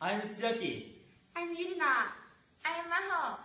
[0.00, 0.84] I'm Chiaki.
[1.34, 2.14] I'm Yurina.
[2.64, 3.36] I'm Maho.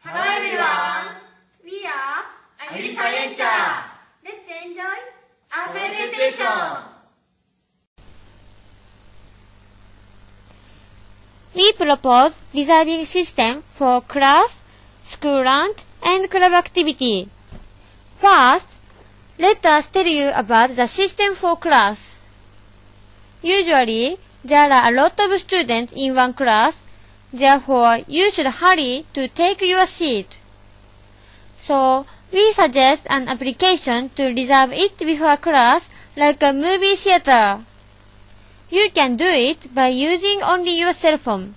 [0.00, 1.22] Hello, everyone.
[1.62, 2.26] We are
[2.58, 3.84] Agriscientia.
[4.24, 4.98] Let's enjoy
[5.54, 6.90] our Presentation.
[11.54, 14.58] We propose reserving system for class,
[15.04, 17.28] school lunch, and club activity.
[18.18, 18.66] First,
[19.38, 22.16] let us tell you about the system for class.
[23.42, 26.78] Usually, there are a lot of students in one class,
[27.32, 30.38] therefore you should hurry to take your seat.
[31.58, 37.64] So, we suggest an application to reserve it before class like a movie theater.
[38.70, 41.54] You can do it by using only your cell phone.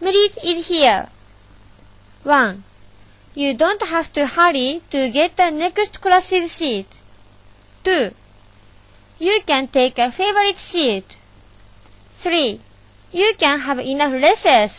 [0.00, 1.08] Merit is here.
[2.24, 2.64] 1.
[3.34, 6.88] You don't have to hurry to get the next class's seat.
[7.84, 8.10] 2.
[9.18, 11.16] You can take a favorite seat.
[12.20, 12.60] 3.
[13.12, 14.76] You can have enough lessons.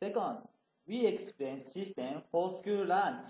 [0.00, 0.38] Second,
[0.86, 3.26] we explain system for school lunch.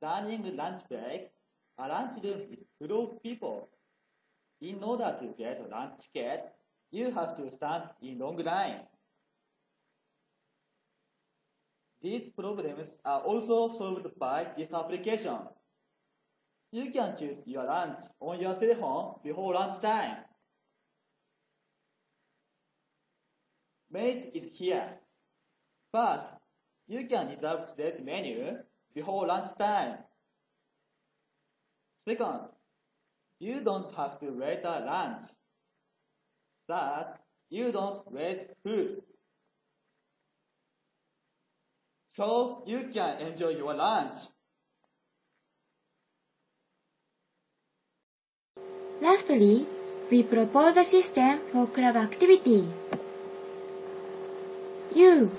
[0.00, 1.30] During lunch break,
[1.78, 3.68] a lunch room is full of people.
[4.60, 6.44] In order to get a lunch ticket,
[6.92, 8.82] you have to stand in long line.
[12.02, 15.38] These problems are also solved by this application.
[16.72, 20.16] You can choose your lunch on your cell phone before lunchtime.
[23.90, 24.98] Merit is here.
[25.92, 26.26] First,
[26.88, 28.58] you can reserve today's menu
[28.94, 29.98] before lunchtime.
[32.04, 32.48] Second,
[33.38, 35.22] you don't have to wait at lunch.
[36.68, 37.14] Third,
[37.50, 39.02] you don't waste food.
[42.12, 44.28] So you can enjoy your lunch.
[49.00, 49.66] Lastly,
[50.10, 52.68] we propose a system for club activity.
[54.94, 55.30] You,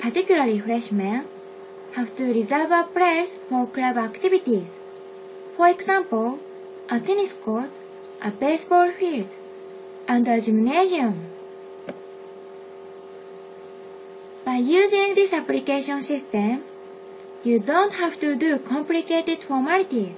[0.00, 1.26] particularly freshmen,
[1.92, 4.72] have to reserve a place for club activities.
[5.58, 6.38] For example,
[6.88, 7.68] a tennis court,
[8.22, 9.28] a baseball field,
[10.08, 11.35] and a gymnasium.
[14.56, 16.64] By using this application system,
[17.44, 20.14] you don't have to do complicated formalities.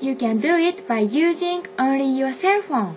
[0.00, 2.94] You can do it by using only your cell phone.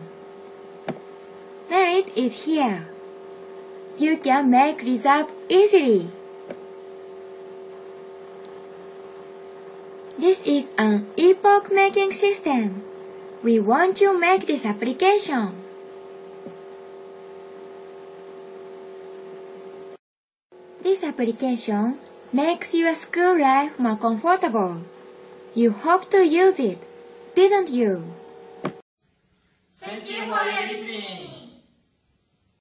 [1.68, 2.90] Merit is here.
[3.98, 6.12] You can make reserve easily.
[10.20, 12.84] This is an epoch-making system.
[13.42, 15.56] We want to make this application.
[20.92, 22.00] This application
[22.34, 24.84] makes your school life more comfortable.
[25.56, 26.80] You hope to use it,
[27.34, 28.14] didn't you?
[29.80, 31.41] Thank you for listening.